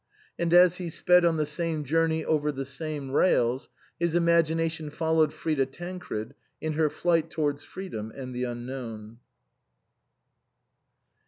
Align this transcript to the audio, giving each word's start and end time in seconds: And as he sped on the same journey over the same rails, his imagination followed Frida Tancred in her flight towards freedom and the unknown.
And 0.39 0.51
as 0.51 0.77
he 0.77 0.89
sped 0.89 1.23
on 1.25 1.37
the 1.37 1.45
same 1.45 1.83
journey 1.83 2.25
over 2.25 2.51
the 2.51 2.65
same 2.65 3.11
rails, 3.11 3.69
his 3.99 4.15
imagination 4.15 4.89
followed 4.89 5.31
Frida 5.31 5.67
Tancred 5.67 6.33
in 6.59 6.73
her 6.73 6.89
flight 6.89 7.29
towards 7.29 7.63
freedom 7.63 8.11
and 8.15 8.33
the 8.33 8.45
unknown. 8.45 9.19